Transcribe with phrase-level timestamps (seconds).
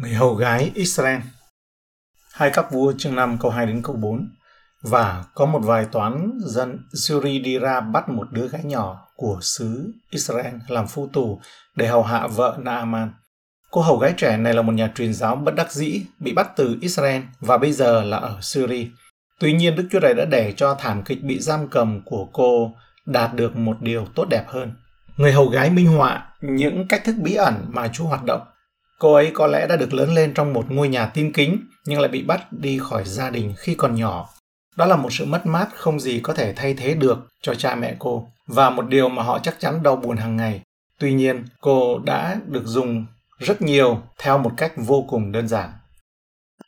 [0.00, 1.20] Người hầu gái Israel
[2.32, 4.28] Hai các vua chương 5 câu 2 đến câu 4
[4.82, 9.38] Và có một vài toán dân Syri đi ra bắt một đứa gái nhỏ của
[9.42, 11.40] xứ Israel làm phu tù
[11.76, 13.12] để hầu hạ vợ Naaman.
[13.70, 16.50] Cô hầu gái trẻ này là một nhà truyền giáo bất đắc dĩ, bị bắt
[16.56, 18.86] từ Israel và bây giờ là ở Syria.
[19.40, 22.74] Tuy nhiên Đức Chúa Trời đã để cho thảm kịch bị giam cầm của cô
[23.06, 24.74] đạt được một điều tốt đẹp hơn.
[25.16, 28.40] Người hầu gái minh họa những cách thức bí ẩn mà Chúa hoạt động.
[29.00, 32.00] Cô ấy có lẽ đã được lớn lên trong một ngôi nhà tin kính nhưng
[32.00, 34.28] lại bị bắt đi khỏi gia đình khi còn nhỏ.
[34.76, 37.74] Đó là một sự mất mát không gì có thể thay thế được cho cha
[37.74, 40.60] mẹ cô và một điều mà họ chắc chắn đau buồn hàng ngày.
[40.98, 43.06] Tuy nhiên, cô đã được dùng
[43.38, 45.70] rất nhiều theo một cách vô cùng đơn giản.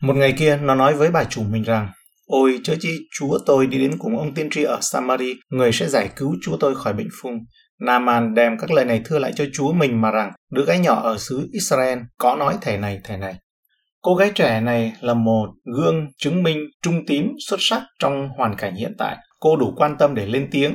[0.01, 1.89] Một ngày kia, nó nói với bà chủ mình rằng,
[2.27, 5.89] Ôi chớ chi chúa tôi đi đến cùng ông tiên tri ở Samari, người sẽ
[5.89, 7.39] giải cứu chúa tôi khỏi bệnh phung.
[7.87, 11.01] Naaman đem các lời này thưa lại cho chúa mình mà rằng, đứa gái nhỏ
[11.03, 13.35] ở xứ Israel, có nói thể này thể này.
[14.03, 15.47] Cô gái trẻ này là một
[15.77, 19.17] gương chứng minh trung tín xuất sắc trong hoàn cảnh hiện tại.
[19.41, 20.75] Cô đủ quan tâm để lên tiếng.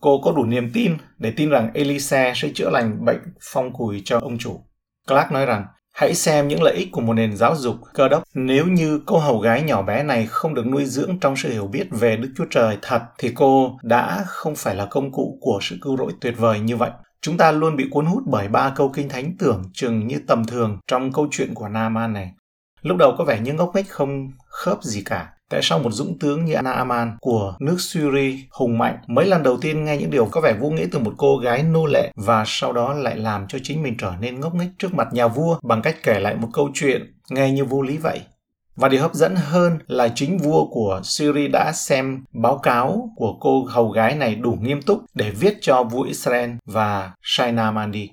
[0.00, 3.20] Cô có đủ niềm tin để tin rằng Elise sẽ chữa lành bệnh
[3.52, 4.60] phong cùi cho ông chủ.
[5.06, 5.64] Clark nói rằng
[5.98, 8.22] Hãy xem những lợi ích của một nền giáo dục cơ đốc.
[8.34, 11.66] Nếu như cô hầu gái nhỏ bé này không được nuôi dưỡng trong sự hiểu
[11.66, 15.58] biết về Đức Chúa Trời thật, thì cô đã không phải là công cụ của
[15.62, 16.90] sự cứu rỗi tuyệt vời như vậy.
[17.20, 20.44] Chúng ta luôn bị cuốn hút bởi ba câu kinh thánh tưởng chừng như tầm
[20.44, 22.32] thường trong câu chuyện của Naaman này.
[22.82, 25.28] Lúc đầu có vẻ như ngốc nghếch không khớp gì cả.
[25.50, 29.42] Tại sao một dũng tướng như Anna Aman của nước Syria hùng mạnh mấy lần
[29.42, 32.12] đầu tiên nghe những điều có vẻ vô nghĩa từ một cô gái nô lệ
[32.16, 35.28] và sau đó lại làm cho chính mình trở nên ngốc nghếch trước mặt nhà
[35.28, 38.20] vua bằng cách kể lại một câu chuyện nghe như vô lý vậy.
[38.76, 43.36] Và điều hấp dẫn hơn là chính vua của Syria đã xem báo cáo của
[43.40, 47.92] cô hầu gái này đủ nghiêm túc để viết cho vua Israel và Shai Naaman
[47.92, 48.10] đi.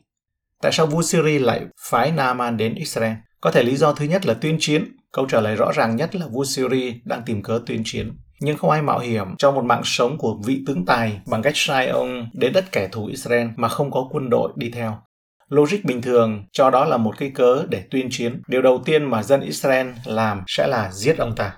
[0.61, 3.14] Tại sao vua Syria lại phái Naaman đến Israel?
[3.46, 4.98] Có thể lý do thứ nhất là tuyên chiến.
[5.12, 8.18] Câu trả lời rõ ràng nhất là vua Syria đang tìm cớ tuyên chiến.
[8.40, 11.54] Nhưng không ai mạo hiểm trong một mạng sống của vị tướng tài bằng cách
[11.55, 14.98] sai ông đến đất kẻ thù Israel mà không có quân đội đi theo.
[15.50, 18.42] Logic bình thường cho đó là một cái cớ để tuyên chiến.
[18.48, 21.54] Điều đầu tiên mà dân Israel làm sẽ là giết ông ta.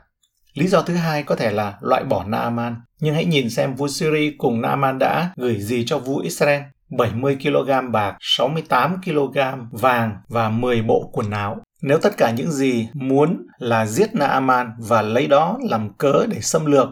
[0.54, 2.76] Lý do thứ hai có thể là loại bỏ Naaman.
[3.00, 6.62] Nhưng hãy nhìn xem vua Syria cùng Naaman đã gửi gì cho vua Israel.
[6.98, 9.40] 70 kg bạc, 68 kg
[9.72, 11.62] vàng và 10 bộ quần áo.
[11.82, 16.42] Nếu tất cả những gì muốn là giết Naaman và lấy đó làm cớ để
[16.42, 16.88] xâm lược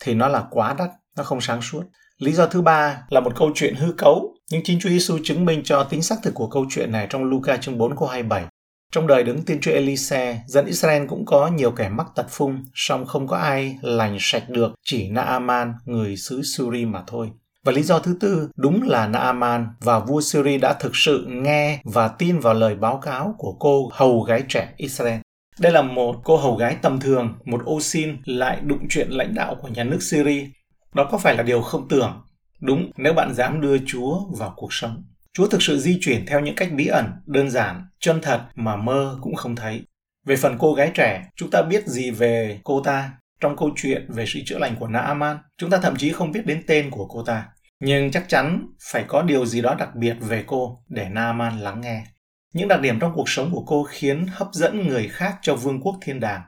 [0.00, 1.82] thì nó là quá đắt, nó không sáng suốt.
[2.18, 5.44] Lý do thứ ba là một câu chuyện hư cấu, nhưng chính Chúa Giêsu chứng
[5.44, 8.44] minh cho tính xác thực của câu chuyện này trong Luca chương 4 câu 27.
[8.92, 12.64] Trong đời đứng tiên tri Elise, dân Israel cũng có nhiều kẻ mắc tật phung,
[12.74, 17.30] song không có ai lành sạch được, chỉ Naaman, người xứ Suri mà thôi.
[17.64, 21.80] Và lý do thứ tư, đúng là Naaman và vua Syria đã thực sự nghe
[21.84, 25.20] và tin vào lời báo cáo của cô hầu gái trẻ Israel.
[25.58, 29.34] Đây là một cô hầu gái tầm thường, một ô xin lại đụng chuyện lãnh
[29.34, 30.46] đạo của nhà nước Syria.
[30.94, 32.22] Đó có phải là điều không tưởng?
[32.60, 35.02] Đúng, nếu bạn dám đưa Chúa vào cuộc sống.
[35.32, 38.76] Chúa thực sự di chuyển theo những cách bí ẩn, đơn giản, chân thật mà
[38.76, 39.82] mơ cũng không thấy.
[40.26, 43.10] Về phần cô gái trẻ, chúng ta biết gì về cô ta?
[43.40, 46.46] Trong câu chuyện về sự chữa lành của Naaman, chúng ta thậm chí không biết
[46.46, 47.48] đến tên của cô ta.
[47.80, 51.80] Nhưng chắc chắn phải có điều gì đó đặc biệt về cô để Naaman lắng
[51.80, 52.04] nghe.
[52.54, 55.80] Những đặc điểm trong cuộc sống của cô khiến hấp dẫn người khác cho vương
[55.80, 56.42] quốc thiên đàng.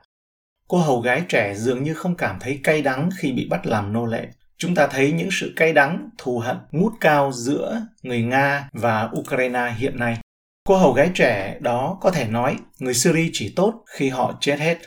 [0.69, 3.93] Cô hầu gái trẻ dường như không cảm thấy cay đắng khi bị bắt làm
[3.93, 4.29] nô lệ.
[4.57, 9.11] Chúng ta thấy những sự cay đắng, thù hận ngút cao giữa người Nga và
[9.19, 10.19] Ukraine hiện nay.
[10.65, 14.59] Cô hầu gái trẻ đó có thể nói người Syria chỉ tốt khi họ chết
[14.59, 14.79] hết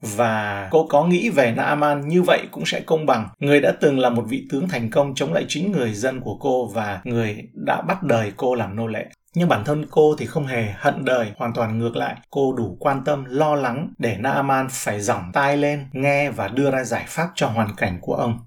[0.00, 3.28] và cô có nghĩ về Naaman như vậy cũng sẽ công bằng.
[3.38, 6.36] Người đã từng là một vị tướng thành công chống lại chính người dân của
[6.40, 9.06] cô và người đã bắt đời cô làm nô lệ.
[9.34, 12.16] Nhưng bản thân cô thì không hề hận đời, hoàn toàn ngược lại.
[12.30, 16.70] Cô đủ quan tâm, lo lắng để Naaman phải giỏng tai lên, nghe và đưa
[16.70, 18.38] ra giải pháp cho hoàn cảnh của ông.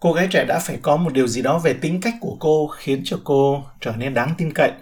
[0.00, 2.66] Cô gái trẻ đã phải có một điều gì đó về tính cách của cô
[2.66, 4.72] khiến cho cô trở nên đáng tin cậy.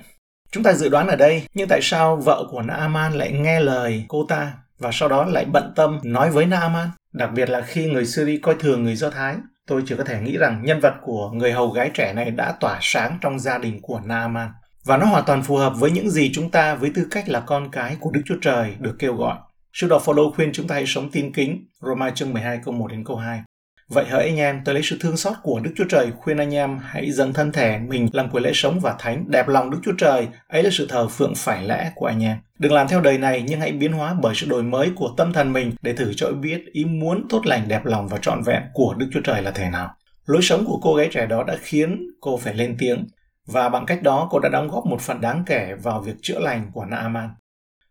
[0.50, 4.04] Chúng ta dự đoán ở đây, nhưng tại sao vợ của Naaman lại nghe lời
[4.08, 7.86] cô ta và sau đó lại bận tâm nói với Naaman, đặc biệt là khi
[7.86, 9.36] người Syria coi thường người Do Thái.
[9.66, 12.52] Tôi chỉ có thể nghĩ rằng nhân vật của người hầu gái trẻ này đã
[12.60, 14.48] tỏa sáng trong gia đình của Naaman.
[14.84, 17.40] Và nó hoàn toàn phù hợp với những gì chúng ta với tư cách là
[17.40, 19.36] con cái của Đức Chúa Trời được kêu gọi.
[19.72, 22.88] Sư đồ Phaolô khuyên chúng ta hãy sống tin kính, Roma chương 12 câu 1
[22.90, 23.40] đến câu 2.
[23.88, 26.54] Vậy hỡi anh em, tôi lấy sự thương xót của Đức Chúa Trời khuyên anh
[26.54, 29.78] em hãy dâng thân thể mình làm quyền lễ sống và thánh, đẹp lòng Đức
[29.84, 32.36] Chúa Trời, ấy là sự thờ phượng phải lẽ của anh em.
[32.58, 35.32] Đừng làm theo đời này nhưng hãy biến hóa bởi sự đổi mới của tâm
[35.32, 38.62] thần mình để thử cho biết ý muốn tốt lành đẹp lòng và trọn vẹn
[38.72, 39.94] của Đức Chúa Trời là thế nào.
[40.26, 43.06] Lối sống của cô gái trẻ đó đã khiến cô phải lên tiếng
[43.46, 46.38] và bằng cách đó cô đã đóng góp một phần đáng kể vào việc chữa
[46.38, 47.28] lành của Naaman.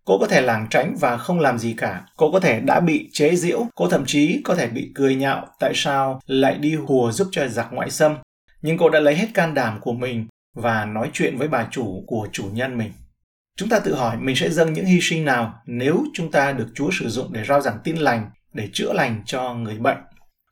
[0.07, 2.05] Cô có thể lảng tránh và không làm gì cả.
[2.17, 5.47] Cô có thể đã bị chế giễu, cô thậm chí có thể bị cười nhạo
[5.59, 8.15] tại sao lại đi hùa giúp cho giặc ngoại xâm.
[8.61, 12.03] Nhưng cô đã lấy hết can đảm của mình và nói chuyện với bà chủ
[12.07, 12.91] của chủ nhân mình.
[13.57, 16.67] Chúng ta tự hỏi mình sẽ dâng những hy sinh nào nếu chúng ta được
[16.75, 19.97] Chúa sử dụng để rao giảng tin lành, để chữa lành cho người bệnh.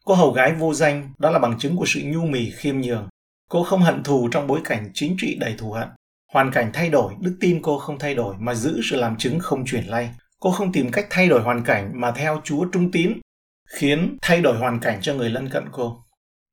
[0.05, 3.07] Cô hầu gái vô danh, đó là bằng chứng của sự nhu mì khiêm nhường.
[3.49, 5.87] Cô không hận thù trong bối cảnh chính trị đầy thù hận.
[6.35, 9.39] Hoàn cảnh thay đổi, đức tin cô không thay đổi mà giữ sự làm chứng
[9.39, 10.15] không chuyển lay.
[10.39, 13.13] Cô không tìm cách thay đổi hoàn cảnh mà theo Chúa trung tín,
[13.69, 16.05] khiến thay đổi hoàn cảnh cho người lân cận cô.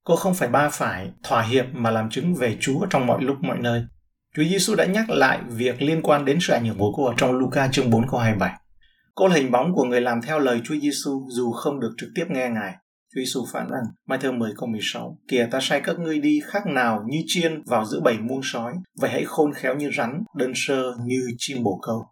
[0.05, 3.37] Cô không phải ba phải, thỏa hiệp mà làm chứng về Chúa trong mọi lúc
[3.40, 3.82] mọi nơi.
[4.37, 7.32] Chúa Giêsu đã nhắc lại việc liên quan đến sự ảnh hưởng của cô trong
[7.32, 8.50] Luca chương 4 câu 27.
[9.14, 12.08] Cô là hình bóng của người làm theo lời Chúa Giêsu dù không được trực
[12.14, 12.75] tiếp nghe Ngài.
[13.14, 15.19] Chúa Giêsu phản rằng Matthew 10 câu 16.
[15.29, 18.73] Kìa ta sai các ngươi đi khác nào như chiên vào giữa bầy muông sói,
[19.00, 22.06] vậy hãy khôn khéo như rắn, đơn sơ như chim bồ câu.